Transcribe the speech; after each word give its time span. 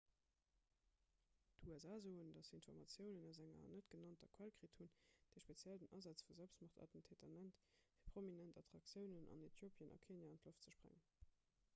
d'usa 1.65 1.97
soen 2.05 2.31
datt 2.37 2.47
se 2.47 2.55
informatiounen 2.59 3.27
aus 3.27 3.39
enger 3.43 3.67
net-genannter 3.73 4.31
quell 4.37 4.53
kritt 4.61 4.79
hunn 4.81 4.95
déi 5.35 5.43
speziell 5.45 5.79
den 5.83 5.93
asaz 5.99 6.25
vu 6.31 6.37
selbstmordattentäteren 6.39 7.37
nennt 7.39 7.61
fir 7.69 8.11
prominent 8.11 8.61
attraktiounen 8.65 9.31
an 9.37 9.47
äthiopien 9.51 9.95
a 9.99 10.03
kenia 10.09 10.33
an 10.35 10.43
d'loft 10.45 10.69
ze 10.69 10.77
sprengen 10.79 11.07